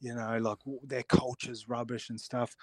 you 0.00 0.14
know, 0.14 0.38
like 0.38 0.58
their 0.82 1.02
culture's 1.02 1.68
rubbish 1.68 2.08
and 2.08 2.18
stuff. 2.18 2.56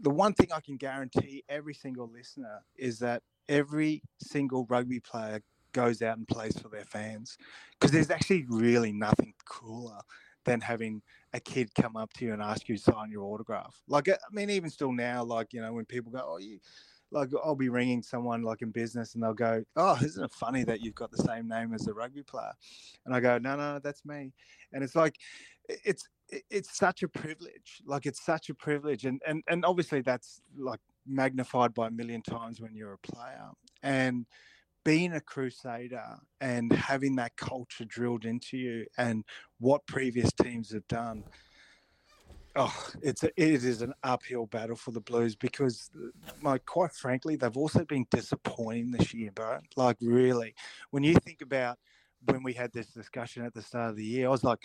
The 0.00 0.10
one 0.10 0.32
thing 0.34 0.48
I 0.52 0.60
can 0.60 0.78
guarantee 0.78 1.44
every 1.48 1.74
single 1.74 2.10
listener 2.10 2.64
is 2.76 2.98
that 3.00 3.22
every 3.48 4.02
single 4.18 4.66
rugby 4.68 4.98
player 4.98 5.42
goes 5.72 6.02
out 6.02 6.16
and 6.16 6.26
plays 6.26 6.58
for 6.58 6.70
their 6.70 6.86
fans 6.86 7.36
because 7.72 7.92
there's 7.92 8.10
actually 8.10 8.46
really 8.48 8.92
nothing 8.92 9.34
cooler 9.44 10.00
than 10.46 10.60
having 10.60 11.02
a 11.34 11.40
kid 11.40 11.74
come 11.74 11.96
up 11.96 12.12
to 12.14 12.24
you 12.24 12.32
and 12.32 12.40
ask 12.40 12.68
you 12.68 12.76
to 12.76 12.82
sign 12.82 13.10
your 13.10 13.24
autograph. 13.24 13.76
Like, 13.88 14.08
I 14.08 14.16
mean, 14.32 14.48
even 14.48 14.70
still 14.70 14.92
now, 14.92 15.22
like 15.22 15.52
you 15.52 15.60
know, 15.60 15.72
when 15.72 15.84
people 15.84 16.10
go, 16.10 16.22
"Oh, 16.24 16.38
you." 16.38 16.58
like 17.12 17.28
I'll 17.44 17.54
be 17.54 17.68
ringing 17.68 18.02
someone 18.02 18.42
like 18.42 18.62
in 18.62 18.70
business 18.70 19.14
and 19.14 19.22
they'll 19.22 19.34
go, 19.34 19.62
"Oh, 19.76 19.96
isn't 20.02 20.24
it 20.24 20.32
funny 20.32 20.64
that 20.64 20.80
you've 20.80 20.94
got 20.94 21.10
the 21.10 21.22
same 21.22 21.48
name 21.48 21.72
as 21.72 21.86
a 21.86 21.94
rugby 21.94 22.22
player?" 22.22 22.52
And 23.04 23.14
I 23.14 23.20
go, 23.20 23.38
"No, 23.38 23.56
no, 23.56 23.78
that's 23.78 24.04
me." 24.04 24.32
And 24.72 24.82
it's 24.82 24.96
like, 24.96 25.16
it's 25.68 26.08
it's 26.50 26.76
such 26.76 27.02
a 27.02 27.08
privilege. 27.08 27.82
Like 27.84 28.06
it's 28.06 28.24
such 28.24 28.50
a 28.50 28.54
privilege, 28.54 29.04
and 29.04 29.20
and 29.26 29.42
and 29.48 29.64
obviously 29.64 30.00
that's 30.00 30.40
like 30.56 30.80
magnified 31.06 31.74
by 31.74 31.88
a 31.88 31.90
million 31.90 32.22
times 32.22 32.60
when 32.60 32.74
you're 32.74 32.94
a 32.94 32.98
player. 32.98 33.50
And 33.82 34.26
being 34.86 35.12
a 35.12 35.20
crusader 35.20 36.16
and 36.40 36.72
having 36.72 37.16
that 37.16 37.36
culture 37.36 37.84
drilled 37.84 38.24
into 38.24 38.56
you, 38.56 38.86
and 38.96 39.24
what 39.58 39.86
previous 39.86 40.32
teams 40.32 40.72
have 40.72 40.86
done 40.88 41.24
Oh, 42.58 42.88
it's 43.02 43.22
a, 43.22 43.26
it 43.36 43.64
is 43.64 43.82
an 43.82 43.92
uphill 44.02 44.46
battle 44.46 44.76
for 44.76 44.90
the 44.90 45.00
Blues 45.00 45.36
because, 45.36 45.90
like, 46.42 46.64
quite 46.64 46.92
frankly, 46.92 47.36
they've 47.36 47.54
also 47.54 47.84
been 47.84 48.06
disappointing 48.10 48.92
this 48.92 49.12
year, 49.12 49.30
bro. 49.30 49.58
Like, 49.76 49.98
really, 50.00 50.54
when 50.90 51.04
you 51.04 51.16
think 51.16 51.42
about 51.42 51.76
when 52.24 52.42
we 52.42 52.54
had 52.54 52.72
this 52.72 52.86
discussion 52.86 53.44
at 53.44 53.52
the 53.52 53.60
start 53.60 53.90
of 53.90 53.96
the 53.96 54.04
year, 54.04 54.28
I 54.28 54.30
was 54.30 54.42
like, 54.42 54.60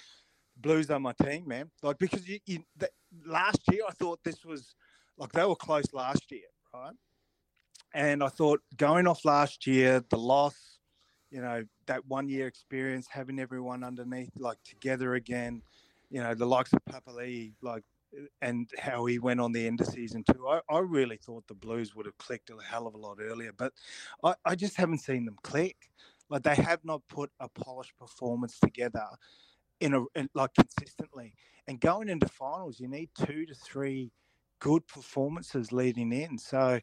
Blues 0.56 0.90
are 0.90 1.02
my 1.02 1.14
team, 1.22 1.50
man. 1.50 1.70
Like, 1.84 1.98
because 1.98 2.26
you, 2.30 2.40
you 2.46 2.60
the, 2.78 2.90
last 3.26 3.60
year 3.70 3.82
I 3.90 3.92
thought 3.92 4.20
this 4.24 4.46
was 4.46 4.74
like 5.18 5.34
they 5.34 5.44
were 5.44 5.56
close 5.56 5.92
last 5.92 6.32
year, 6.32 6.48
right? 6.74 6.96
And 7.94 8.24
I 8.24 8.30
thought 8.30 8.62
going 8.78 9.08
off 9.08 9.26
last 9.26 9.68
year, 9.68 10.04
the 10.10 10.18
loss, 10.18 10.56
you 11.30 11.42
know, 11.42 11.64
that 11.88 12.06
one 12.08 12.30
year 12.30 12.48
experience, 12.48 13.08
having 13.10 13.40
everyone 13.40 13.84
underneath, 13.84 14.32
like 14.38 14.58
together 14.64 15.16
again 15.16 15.62
you 16.12 16.22
know, 16.22 16.36
the 16.36 16.46
likes 16.46 16.72
of 16.74 16.80
Papali'i, 16.86 17.54
like, 17.62 17.84
and 18.42 18.70
how 18.78 19.06
he 19.06 19.18
went 19.18 19.40
on 19.40 19.54
the 19.54 19.66
end 19.66 19.80
of 19.80 19.88
season 19.88 20.24
two. 20.30 20.46
I, 20.46 20.60
I 20.70 20.80
really 20.80 21.16
thought 21.16 21.48
the 21.48 21.54
Blues 21.54 21.96
would 21.96 22.06
have 22.06 22.18
clicked 22.18 22.50
a 22.50 22.62
hell 22.62 22.86
of 22.86 22.94
a 22.94 22.98
lot 22.98 23.20
earlier, 23.22 23.52
but 23.58 23.72
I, 24.22 24.36
I 24.44 24.56
just 24.56 24.76
haven't 24.76 25.00
seen 25.00 25.24
them 25.24 25.38
click. 25.42 25.78
Like 26.30 26.44
they 26.44 26.56
have 26.56 26.84
not 26.84 27.02
put 27.08 27.32
a 27.40 27.48
polished 27.48 27.98
performance 27.98 28.60
together 28.60 29.06
in 29.80 29.94
a 29.94 30.04
in, 30.16 30.30
like 30.34 30.54
consistently. 30.54 31.34
And 31.68 31.80
going 31.80 32.10
into 32.10 32.28
finals, 32.28 32.82
you 32.82 32.90
need 32.90 33.10
two 33.18 33.46
to 33.46 33.56
three 33.56 34.12
good 34.60 34.86
performances 34.88 35.72
leading 35.72 36.12
in. 36.12 36.38
So, 36.38 36.82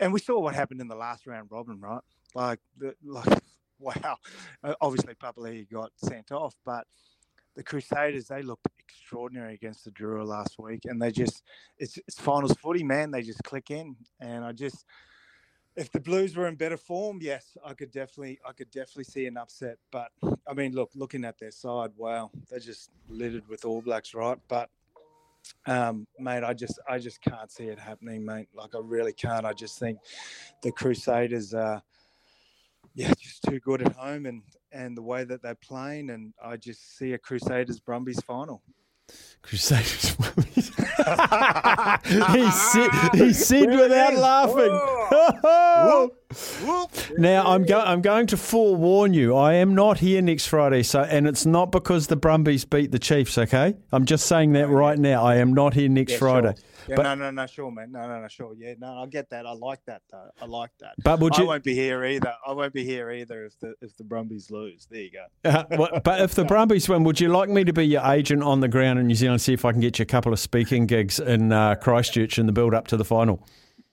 and 0.00 0.12
we 0.12 0.20
saw 0.20 0.40
what 0.40 0.54
happened 0.54 0.80
in 0.80 0.88
the 0.88 0.96
last 0.96 1.26
round 1.26 1.48
robin, 1.50 1.80
right? 1.80 2.02
Like, 2.34 2.60
like 3.04 3.42
wow. 3.78 4.16
Uh, 4.62 4.74
obviously, 4.80 5.14
Papali'i 5.14 5.70
got 5.70 5.92
sent 5.96 6.32
off, 6.32 6.54
but 6.64 6.86
the 7.54 7.62
Crusaders 7.62 8.26
they 8.26 8.42
looked 8.42 8.66
extraordinary 8.78 9.54
against 9.54 9.84
the 9.84 9.90
Drua 9.90 10.26
last 10.26 10.58
week, 10.58 10.80
and 10.84 11.00
they 11.00 11.10
just 11.10 11.42
it's, 11.78 11.98
it's 12.06 12.18
finals 12.18 12.54
footy, 12.54 12.82
man. 12.82 13.10
They 13.10 13.22
just 13.22 13.42
click 13.44 13.70
in, 13.70 13.96
and 14.20 14.44
I 14.44 14.52
just 14.52 14.84
if 15.76 15.90
the 15.90 16.00
Blues 16.00 16.36
were 16.36 16.46
in 16.46 16.54
better 16.54 16.76
form, 16.76 17.18
yes, 17.20 17.56
I 17.64 17.74
could 17.74 17.90
definitely 17.90 18.38
I 18.46 18.52
could 18.52 18.70
definitely 18.70 19.04
see 19.04 19.26
an 19.26 19.36
upset. 19.36 19.78
But 19.90 20.10
I 20.46 20.54
mean, 20.54 20.72
look, 20.72 20.90
looking 20.94 21.24
at 21.24 21.38
their 21.38 21.50
side, 21.50 21.90
wow, 21.96 22.30
they're 22.50 22.60
just 22.60 22.90
littered 23.08 23.48
with 23.48 23.64
All 23.64 23.82
Blacks, 23.82 24.14
right? 24.14 24.38
But 24.48 24.70
um, 25.66 26.06
mate, 26.18 26.44
I 26.44 26.54
just 26.54 26.78
I 26.88 26.98
just 26.98 27.20
can't 27.20 27.50
see 27.50 27.64
it 27.64 27.78
happening, 27.78 28.24
mate. 28.24 28.48
Like 28.54 28.74
I 28.74 28.78
really 28.82 29.12
can't. 29.12 29.46
I 29.46 29.52
just 29.52 29.78
think 29.78 29.98
the 30.62 30.72
Crusaders 30.72 31.54
are 31.54 31.82
yeah, 32.94 33.12
just 33.18 33.42
too 33.42 33.60
good 33.60 33.82
at 33.82 33.92
home 33.92 34.26
and 34.26 34.42
and 34.72 34.96
the 34.96 35.02
way 35.02 35.24
that 35.24 35.42
they're 35.42 35.54
playing, 35.56 36.10
and 36.10 36.32
I 36.42 36.56
just 36.56 36.96
see 36.96 37.12
a 37.12 37.18
Crusaders 37.18 37.80
Brumbies 37.80 38.20
final. 38.20 38.62
Crusaders 39.42 40.16
he 42.32 42.50
said 42.50 42.90
he 43.12 43.32
said 43.32 43.68
without 43.68 44.14
laughing. 44.14 44.72
now 47.18 47.46
I'm 47.46 47.64
going 47.64 47.86
I'm 47.86 48.00
going 48.00 48.26
to 48.28 48.38
forewarn 48.38 49.12
you. 49.12 49.36
I 49.36 49.54
am 49.54 49.74
not 49.74 49.98
here 49.98 50.22
next 50.22 50.46
Friday, 50.46 50.82
so 50.82 51.02
and 51.02 51.26
it's 51.26 51.44
not 51.44 51.70
because 51.72 52.06
the 52.06 52.16
Brumbies 52.16 52.64
beat 52.64 52.90
the 52.90 52.98
Chiefs. 52.98 53.36
Okay, 53.36 53.74
I'm 53.92 54.06
just 54.06 54.26
saying 54.26 54.54
that 54.54 54.68
right 54.68 54.98
now. 54.98 55.22
I 55.22 55.36
am 55.36 55.52
not 55.52 55.74
here 55.74 55.90
next 55.90 56.12
yeah, 56.12 56.18
Friday. 56.18 56.54
Sure. 56.56 56.64
Yeah, 56.88 56.96
but, 56.96 57.02
no, 57.02 57.14
no, 57.14 57.30
no, 57.30 57.46
sure, 57.46 57.70
man. 57.70 57.92
No, 57.92 58.06
no, 58.06 58.20
no, 58.20 58.28
sure. 58.28 58.54
Yeah, 58.56 58.74
no, 58.78 59.02
I 59.02 59.06
get 59.06 59.30
that. 59.30 59.46
I 59.46 59.52
like 59.52 59.80
that, 59.86 60.02
though. 60.10 60.28
I 60.40 60.46
like 60.46 60.70
that. 60.80 60.94
But 61.02 61.20
would 61.20 61.36
you? 61.36 61.44
I 61.44 61.46
won't 61.46 61.64
be 61.64 61.74
here 61.74 62.04
either. 62.04 62.34
I 62.46 62.52
won't 62.52 62.72
be 62.72 62.84
here 62.84 63.10
either 63.10 63.46
if 63.46 63.58
the 63.60 63.74
if 63.80 63.96
the 63.96 64.04
Brumbies 64.04 64.50
lose. 64.50 64.86
There 64.90 65.00
you 65.00 65.10
go. 65.10 65.24
Uh, 65.54 65.62
well, 65.78 66.00
but 66.02 66.20
if 66.20 66.34
the 66.34 66.44
Brumbies 66.46 66.88
win, 66.88 67.04
would 67.04 67.20
you 67.20 67.28
like 67.28 67.48
me 67.48 67.62
to 67.62 67.72
be 67.72 67.84
your 67.86 68.04
agent 68.04 68.42
on 68.42 68.58
the 68.58 68.66
ground 68.66 68.98
in 68.98 69.06
New 69.06 69.14
Zealand? 69.14 69.40
See 69.40 69.52
if 69.52 69.64
I 69.64 69.70
can 69.70 69.80
get 69.80 70.00
you 70.00 70.02
a 70.02 70.06
couple 70.06 70.32
of 70.32 70.40
speaking 70.40 70.86
gigs 70.86 71.20
in 71.20 71.52
uh, 71.52 71.76
Christchurch 71.76 72.38
in 72.38 72.46
the 72.46 72.52
build 72.52 72.74
up 72.74 72.88
to 72.88 72.96
the 72.96 73.04
final. 73.04 73.46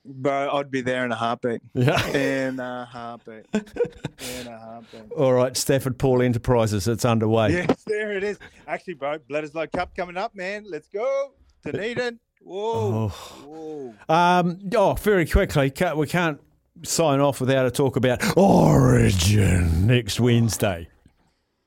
Bro, 0.03 0.49
I'd 0.53 0.71
be 0.71 0.81
there 0.81 1.05
in 1.05 1.11
a 1.11 1.15
heartbeat. 1.15 1.61
Yeah. 1.75 2.07
In 2.07 2.59
a 2.59 2.85
heartbeat. 2.85 3.45
In 3.53 4.47
a 4.47 4.57
heartbeat. 4.57 5.11
All 5.17 5.33
right, 5.33 5.55
Stafford 5.55 5.99
Paul 5.99 6.23
Enterprises, 6.23 6.87
it's 6.87 7.05
underway. 7.05 7.51
Yes, 7.51 7.83
there 7.85 8.13
it 8.13 8.23
is. 8.23 8.39
Actually, 8.67 8.95
bro, 8.95 9.19
Bledisloe 9.19 9.71
Cup 9.71 9.95
coming 9.95 10.17
up, 10.17 10.33
man. 10.33 10.65
Let's 10.67 10.87
go. 10.87 11.33
Dunedin. 11.63 12.19
Whoa. 12.41 13.11
Oh. 13.13 13.93
Whoa. 14.07 14.13
Um, 14.13 14.59
oh, 14.75 14.93
very 14.93 15.25
quickly, 15.25 15.71
we 15.95 16.07
can't 16.07 16.39
sign 16.83 17.19
off 17.19 17.39
without 17.39 17.65
a 17.65 17.71
talk 17.71 17.95
about 17.95 18.37
Origin 18.37 19.85
next 19.85 20.19
Wednesday. 20.19 20.87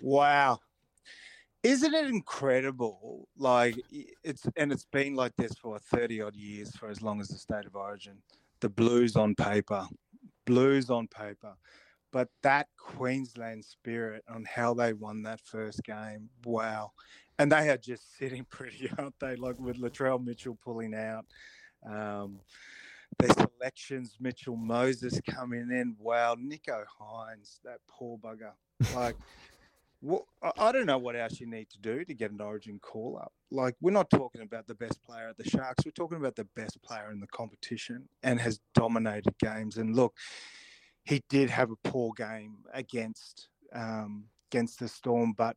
Wow. 0.01 0.59
Isn't 1.63 1.95
it 1.95 2.07
incredible? 2.09 3.27
Like 3.39 3.77
it's 4.23 4.47
and 4.57 4.71
it's 4.71 4.85
been 4.93 5.15
like 5.15 5.33
this 5.37 5.55
for 5.55 5.79
30 5.79 6.21
odd 6.21 6.37
years 6.37 6.77
for 6.77 6.91
as 6.91 7.01
long 7.01 7.21
as 7.21 7.29
the 7.29 7.39
state 7.39 7.65
of 7.65 7.75
origin. 7.75 8.19
The 8.61 8.69
blues 8.69 9.17
on 9.17 9.35
paper. 9.35 9.87
Blues 10.45 10.91
on 10.91 11.09
paper. 11.09 11.55
But 12.13 12.29
that 12.43 12.69
Queensland 12.77 13.65
spirit 13.65 14.23
on 14.29 14.45
how 14.45 14.75
they 14.75 14.93
won 14.93 15.23
that 15.23 15.41
first 15.41 15.83
game, 15.85 16.29
wow. 16.45 16.93
And 17.39 17.51
they 17.51 17.69
are 17.71 17.77
just 17.77 18.17
sitting 18.19 18.45
pretty, 18.51 18.91
aren't 18.99 19.19
they? 19.21 19.37
Like 19.37 19.59
with 19.59 19.81
Latrell 19.81 20.25
Mitchell 20.25 20.59
pulling 20.63 20.95
out. 20.95 21.27
Um, 21.89 22.41
their 23.19 23.31
selections, 23.31 24.17
Mitchell 24.21 24.57
Moses 24.57 25.21
coming 25.29 25.71
in. 25.71 25.97
Wow, 25.99 26.35
Nicho 26.35 26.85
Hynes, 27.01 27.61
that 27.65 27.79
poor 27.89 28.19
bugger. 28.19 28.53
Like, 28.95 29.17
well, 30.03 30.27
I 30.59 30.73
don't 30.73 30.87
know 30.87 30.99
what 30.99 31.17
else 31.17 31.41
you 31.41 31.47
need 31.47 31.71
to 31.71 31.79
do 31.79 32.05
to 32.05 32.15
get 32.15 32.33
an 32.33 32.41
Origin 32.41 32.79
call 32.81 33.19
up. 33.21 33.33
Like, 33.51 33.77
we're 33.81 33.93
not 33.93 34.11
talking 34.11 34.43
about 34.43 34.67
the 34.67 34.75
best 34.75 35.03
player 35.03 35.29
at 35.29 35.37
the 35.37 35.49
Sharks. 35.49 35.85
We're 35.85 35.93
talking 35.93 36.19
about 36.19 36.37
the 36.37 36.49
best 36.57 36.83
player 36.83 37.11
in 37.13 37.21
the 37.21 37.27
competition 37.29 38.09
and 38.23 38.41
has 38.41 38.61
dominated 38.75 39.35
games. 39.39 39.77
And 39.77 39.95
look, 39.95 40.15
he 41.05 41.23
did 41.29 41.51
have 41.51 41.71
a 41.71 41.89
poor 41.89 42.13
game 42.17 42.59
against 42.73 43.49
um, 43.73 44.25
against 44.51 44.79
the 44.79 44.89
Storm, 44.89 45.35
but 45.37 45.57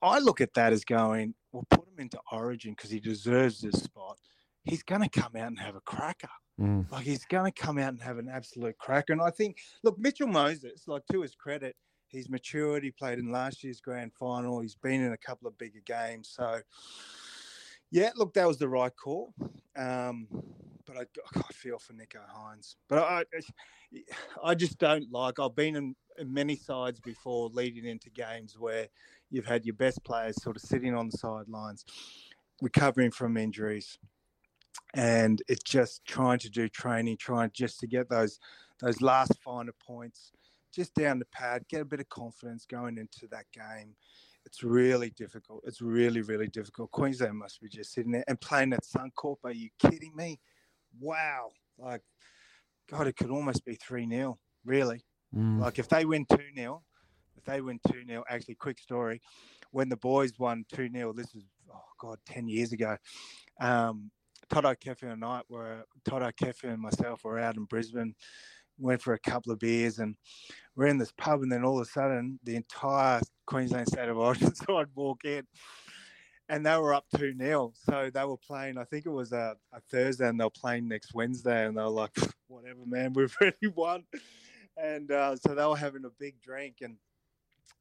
I 0.00 0.18
look 0.18 0.40
at 0.40 0.54
that 0.54 0.72
as 0.72 0.84
going, 0.84 1.34
we'll 1.52 1.66
put 1.70 1.88
him 1.88 1.98
into 1.98 2.18
Origin 2.30 2.72
because 2.72 2.90
he 2.90 3.00
deserves 3.00 3.60
this 3.60 3.82
spot. 3.82 4.18
He's 4.64 4.82
going 4.82 5.02
to 5.02 5.08
come 5.08 5.36
out 5.36 5.48
and 5.48 5.58
have 5.58 5.74
a 5.74 5.80
cracker. 5.80 6.28
Mm. 6.60 6.90
Like 6.90 7.04
he's 7.04 7.24
going 7.24 7.50
to 7.50 7.62
come 7.62 7.78
out 7.78 7.88
and 7.88 8.02
have 8.02 8.18
an 8.18 8.28
absolute 8.28 8.78
cracker. 8.78 9.12
And 9.12 9.22
I 9.22 9.30
think, 9.30 9.58
look, 9.82 9.98
Mitchell 9.98 10.28
Moses, 10.28 10.84
like 10.86 11.02
to 11.10 11.22
his 11.22 11.34
credit, 11.34 11.74
he's 12.08 12.28
matured. 12.28 12.84
He 12.84 12.90
played 12.90 13.18
in 13.18 13.32
last 13.32 13.64
year's 13.64 13.80
grand 13.80 14.12
final. 14.12 14.60
He's 14.60 14.76
been 14.76 15.02
in 15.02 15.12
a 15.12 15.18
couple 15.18 15.48
of 15.48 15.58
bigger 15.58 15.80
games. 15.84 16.32
So, 16.34 16.60
yeah, 17.90 18.10
look, 18.16 18.34
that 18.34 18.46
was 18.46 18.58
the 18.58 18.68
right 18.68 18.92
call. 18.94 19.34
Um, 19.76 20.28
but 20.86 20.96
I, 20.96 21.38
I 21.38 21.52
feel 21.52 21.78
for 21.78 21.94
Nicho 21.94 22.20
Hynes. 22.34 22.76
But 22.88 22.98
I, 22.98 23.24
I 24.44 24.54
just 24.54 24.78
don't 24.78 25.10
like. 25.10 25.38
I've 25.38 25.56
been 25.56 25.76
in, 25.76 25.96
in 26.18 26.32
many 26.32 26.56
sides 26.56 27.00
before, 27.00 27.48
leading 27.48 27.86
into 27.86 28.10
games 28.10 28.58
where 28.58 28.88
you've 29.32 29.46
had 29.46 29.64
your 29.64 29.74
best 29.74 30.04
players 30.04 30.40
sort 30.42 30.56
of 30.56 30.62
sitting 30.62 30.94
on 30.94 31.08
the 31.08 31.16
sidelines, 31.16 31.84
recovering 32.60 33.10
from 33.10 33.36
injuries, 33.36 33.98
and 34.94 35.42
it's 35.48 35.62
just 35.62 36.04
trying 36.04 36.38
to 36.40 36.50
do 36.50 36.68
training, 36.68 37.16
trying 37.16 37.50
just 37.52 37.80
to 37.80 37.86
get 37.86 38.08
those 38.08 38.38
those 38.80 39.00
last 39.00 39.32
finer 39.44 39.74
points, 39.84 40.32
just 40.74 40.94
down 40.94 41.18
the 41.18 41.24
pad, 41.26 41.64
get 41.68 41.80
a 41.80 41.84
bit 41.84 42.00
of 42.00 42.08
confidence 42.08 42.66
going 42.66 42.98
into 42.98 43.28
that 43.30 43.46
game. 43.52 43.94
It's 44.44 44.64
really 44.64 45.10
difficult. 45.10 45.62
It's 45.66 45.80
really, 45.80 46.20
really 46.20 46.48
difficult. 46.48 46.90
Queensland 46.90 47.38
must 47.38 47.60
be 47.60 47.68
just 47.68 47.92
sitting 47.92 48.10
there 48.10 48.24
and 48.26 48.40
playing 48.40 48.72
at 48.72 48.82
Suncorp. 48.82 49.36
Are 49.44 49.52
you 49.52 49.70
kidding 49.78 50.14
me? 50.16 50.40
Wow. 51.00 51.50
Like, 51.78 52.02
God, 52.90 53.06
it 53.06 53.16
could 53.16 53.30
almost 53.30 53.64
be 53.64 53.76
3 53.76 54.08
0, 54.08 54.38
really. 54.64 55.04
Mm. 55.34 55.60
Like, 55.60 55.78
if 55.78 55.88
they 55.88 56.04
win 56.04 56.26
2 56.28 56.38
0, 56.56 56.82
if 56.91 56.91
they 57.44 57.60
win 57.60 57.80
2 57.90 58.04
0, 58.06 58.24
actually, 58.28 58.54
quick 58.54 58.78
story. 58.78 59.20
When 59.70 59.88
the 59.88 59.96
boys 59.96 60.38
won 60.38 60.64
2 60.74 60.90
0, 60.92 61.12
this 61.12 61.34
is, 61.34 61.44
oh, 61.72 61.80
God, 61.98 62.18
10 62.26 62.48
years 62.48 62.72
ago. 62.72 62.96
Um, 63.60 64.10
Toto 64.52 64.74
Kefu 64.74 65.10
and 65.10 65.24
I 65.24 65.40
were 65.48 65.84
Todd 66.04 66.22
Kefu 66.36 66.64
and 66.64 66.80
myself 66.80 67.24
were 67.24 67.38
out 67.38 67.56
in 67.56 67.64
Brisbane, 67.64 68.14
went 68.78 69.00
for 69.00 69.14
a 69.14 69.18
couple 69.18 69.50
of 69.50 69.58
beers, 69.58 69.98
and 69.98 70.14
we're 70.76 70.88
in 70.88 70.98
this 70.98 71.12
pub, 71.12 71.42
and 71.42 71.50
then 71.50 71.64
all 71.64 71.80
of 71.80 71.86
a 71.86 71.90
sudden 71.90 72.38
the 72.44 72.56
entire 72.56 73.22
Queensland 73.46 73.88
State 73.88 74.08
of 74.08 74.18
Origin 74.18 74.54
side 74.54 74.88
walk 74.94 75.24
in, 75.24 75.46
and 76.48 76.66
they 76.66 76.76
were 76.76 76.92
up 76.92 77.06
two 77.16 77.34
0 77.36 77.72
So 77.74 78.10
they 78.12 78.24
were 78.24 78.36
playing. 78.36 78.76
I 78.76 78.84
think 78.84 79.06
it 79.06 79.10
was 79.10 79.32
a, 79.32 79.56
a 79.72 79.80
Thursday, 79.90 80.28
and 80.28 80.38
they 80.38 80.44
were 80.44 80.50
playing 80.50 80.88
next 80.88 81.14
Wednesday, 81.14 81.66
and 81.66 81.76
they 81.76 81.82
were 81.82 81.88
like, 81.88 82.16
"Whatever, 82.48 82.84
man, 82.84 83.12
we've 83.16 83.34
already 83.40 83.68
won." 83.68 84.04
And 84.76 85.10
uh, 85.10 85.36
so 85.36 85.54
they 85.54 85.64
were 85.64 85.76
having 85.76 86.04
a 86.04 86.10
big 86.18 86.40
drink, 86.42 86.76
and 86.82 86.96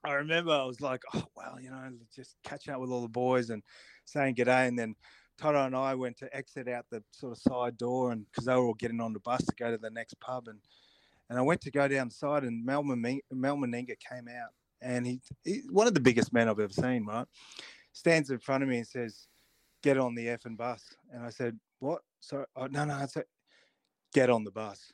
I 0.04 0.14
remember 0.14 0.52
I 0.52 0.64
was 0.64 0.82
like, 0.82 1.02
"Oh 1.14 1.26
well, 1.36 1.60
you 1.62 1.70
know, 1.70 1.92
just 2.16 2.36
catching 2.44 2.74
up 2.74 2.82
with 2.82 2.90
all 2.90 3.02
the 3.02 3.08
boys 3.08 3.50
and 3.50 3.64
saying 4.06 4.36
good 4.36 4.46
day," 4.46 4.68
and 4.68 4.78
then 4.78 4.96
Toto 5.38 5.66
and 5.66 5.76
I 5.76 5.96
went 5.96 6.18
to 6.18 6.36
exit 6.36 6.68
out 6.68 6.86
the 6.90 7.04
sort 7.12 7.34
of 7.34 7.38
side 7.40 7.78
door, 7.78 8.12
and 8.12 8.26
because 8.26 8.46
they 8.46 8.56
were 8.56 8.66
all 8.66 8.74
getting 8.74 9.02
on 9.02 9.14
the 9.14 9.20
bus 9.20 9.44
to 9.46 9.56
go 9.58 9.72
to 9.72 9.78
the 9.78 9.90
next 9.90 10.20
pub, 10.20 10.48
and 10.48 10.60
and 11.30 11.40
I 11.40 11.42
went 11.42 11.62
to 11.62 11.72
go 11.72 11.88
down 11.88 12.10
the 12.10 12.14
side, 12.14 12.44
and 12.44 12.66
Mal, 12.66 12.84
Mal 12.84 13.22
Meninga 13.32 13.96
came 14.00 14.28
out, 14.28 14.50
and 14.82 15.06
he, 15.06 15.22
he's 15.44 15.66
one 15.72 15.88
of 15.88 15.94
the 15.94 16.00
biggest 16.00 16.34
men 16.34 16.50
I've 16.50 16.60
ever 16.60 16.74
seen, 16.74 17.06
right? 17.06 17.26
Stands 17.94 18.30
in 18.30 18.40
front 18.40 18.64
of 18.64 18.70
me 18.70 18.78
and 18.80 18.88
says, 18.88 19.28
"Get 19.82 19.98
on 19.98 20.16
the 20.16 20.28
effing 20.28 20.58
bus," 20.58 20.84
and 21.12 21.24
I 21.24 21.30
said, 21.30 21.60
"What?" 21.80 22.02
So, 22.20 22.46
oh, 22.56 22.68
no, 22.68 22.86
no, 22.86 22.96
I 22.96 23.06
said, 23.06 23.26
"Get 24.14 24.30
on 24.30 24.44
the 24.44 24.52
bus." 24.52 24.92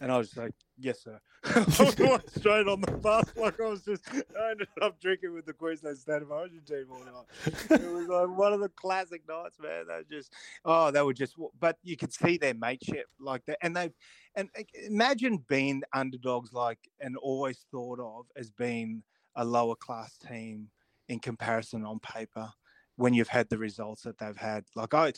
And 0.00 0.10
I 0.12 0.18
was 0.18 0.36
like, 0.36 0.54
"Yes, 0.78 1.02
sir." 1.02 1.20
I 1.44 1.60
was 1.78 2.20
straight 2.34 2.66
on 2.66 2.80
the 2.80 2.92
bus, 3.00 3.24
like 3.36 3.60
I 3.60 3.66
was 3.68 3.82
just. 3.82 4.02
I 4.10 4.50
ended 4.50 4.68
up 4.82 5.00
drinking 5.00 5.34
with 5.34 5.46
the 5.46 5.52
Queensland 5.52 5.98
State 5.98 6.22
of 6.22 6.30
Origin 6.30 6.60
team 6.66 6.86
all 6.90 6.98
night. 6.98 7.80
It 7.80 7.90
was 7.90 8.08
like 8.08 8.36
one 8.36 8.52
of 8.52 8.60
the 8.60 8.70
classic 8.70 9.22
nights, 9.28 9.58
man. 9.60 9.86
They 9.88 10.16
just, 10.16 10.32
oh, 10.64 10.90
they 10.90 11.02
were 11.02 11.14
just. 11.14 11.34
But 11.60 11.76
you 11.82 11.96
could 11.96 12.12
see 12.12 12.38
their 12.38 12.54
mateship 12.54 13.06
like 13.20 13.44
that, 13.46 13.58
and 13.62 13.76
they, 13.76 13.90
and 14.34 14.48
imagine 14.86 15.44
being 15.48 15.82
underdogs, 15.92 16.52
like, 16.52 16.78
and 17.00 17.16
always 17.16 17.64
thought 17.70 18.00
of 18.00 18.26
as 18.36 18.50
being 18.50 19.02
a 19.36 19.44
lower 19.44 19.76
class 19.76 20.18
team 20.18 20.68
in 21.08 21.18
comparison 21.20 21.84
on 21.84 21.98
paper 22.00 22.50
when 22.96 23.14
you've 23.14 23.28
had 23.28 23.48
the 23.48 23.58
results 23.58 24.02
that 24.02 24.18
they've 24.18 24.36
had. 24.36 24.64
Like 24.74 24.92
I 24.92 25.12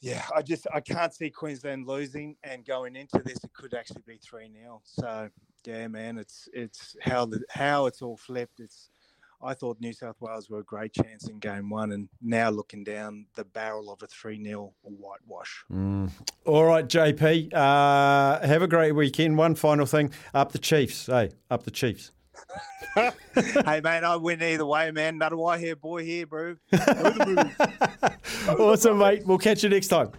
yeah, 0.00 0.24
I 0.34 0.42
just 0.42 0.66
I 0.72 0.80
can't 0.80 1.12
see 1.12 1.30
Queensland 1.30 1.86
losing 1.86 2.36
and 2.42 2.64
going 2.64 2.96
into 2.96 3.20
this 3.24 3.42
it 3.44 3.52
could 3.52 3.74
actually 3.74 4.02
be 4.06 4.18
three 4.18 4.50
0 4.52 4.80
So 4.84 5.28
yeah, 5.64 5.88
man, 5.88 6.18
it's 6.18 6.48
it's 6.52 6.96
how 7.02 7.26
the 7.26 7.42
how 7.50 7.86
it's 7.86 8.02
all 8.02 8.16
flipped. 8.16 8.60
It's 8.60 8.90
I 9.42 9.54
thought 9.54 9.80
New 9.80 9.92
South 9.92 10.16
Wales 10.20 10.50
were 10.50 10.58
a 10.58 10.64
great 10.64 10.92
chance 10.92 11.28
in 11.28 11.38
game 11.38 11.70
one, 11.70 11.92
and 11.92 12.08
now 12.20 12.50
looking 12.50 12.84
down 12.84 13.26
the 13.36 13.44
barrel 13.44 13.90
of 13.90 14.02
a 14.02 14.06
3 14.06 14.42
0 14.44 14.72
whitewash. 14.82 15.64
Mm. 15.72 16.10
All 16.44 16.64
right, 16.64 16.86
JP, 16.86 17.54
uh, 17.54 18.46
have 18.46 18.62
a 18.62 18.68
great 18.68 18.92
weekend. 18.92 19.38
One 19.38 19.54
final 19.54 19.86
thing 19.86 20.12
up 20.34 20.52
the 20.52 20.58
Chiefs. 20.58 21.06
Hey, 21.06 21.30
up 21.50 21.62
the 21.62 21.70
Chiefs. 21.70 22.12
hey, 23.64 23.80
man, 23.80 24.04
I 24.04 24.16
win 24.16 24.42
either 24.42 24.66
way, 24.66 24.90
man. 24.90 25.18
Not 25.18 25.32
a 25.32 25.36
white 25.36 25.60
hair 25.60 25.76
boy 25.76 26.04
here, 26.04 26.26
bro. 26.26 26.56
awesome, 28.48 28.98
mate. 28.98 29.26
We'll 29.26 29.38
catch 29.38 29.62
you 29.62 29.68
next 29.68 29.88
time. 29.88 30.10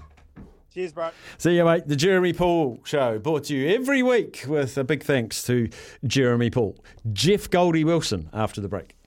Cheers, 0.74 0.94
bro. 0.94 1.10
See 1.38 1.56
you, 1.58 1.66
mate. 1.66 1.88
The 1.88 1.98
Jeremy 1.98 2.32
Paul 2.32 2.80
Show 2.86 3.20
brought 3.20 3.46
to 3.46 3.56
you 3.56 3.76
every 3.76 4.02
week 4.02 4.46
with 4.48 4.78
a 4.78 4.86
big 4.86 5.04
thanks 5.04 5.44
to 5.44 5.70
Jeremy 6.06 6.50
Paul. 6.50 6.78
Jeff 7.12 7.50
Goldie 7.50 7.84
Wilson 7.84 8.30
after 8.32 8.62
the 8.62 8.70
break. 8.70 8.96